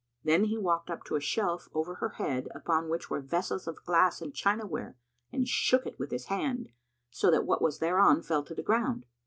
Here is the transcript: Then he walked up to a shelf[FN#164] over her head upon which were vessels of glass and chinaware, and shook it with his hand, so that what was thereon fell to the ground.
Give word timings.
Then 0.23 0.45
he 0.45 0.57
walked 0.57 0.89
up 0.89 1.03
to 1.03 1.15
a 1.15 1.19
shelf[FN#164] 1.19 1.69
over 1.75 1.93
her 1.93 2.09
head 2.17 2.47
upon 2.55 2.89
which 2.89 3.11
were 3.11 3.21
vessels 3.21 3.67
of 3.67 3.83
glass 3.85 4.19
and 4.19 4.33
chinaware, 4.33 4.97
and 5.31 5.47
shook 5.47 5.85
it 5.85 5.99
with 5.99 6.09
his 6.09 6.25
hand, 6.25 6.69
so 7.11 7.29
that 7.29 7.45
what 7.45 7.61
was 7.61 7.77
thereon 7.77 8.23
fell 8.23 8.41
to 8.45 8.55
the 8.55 8.63
ground. 8.63 9.05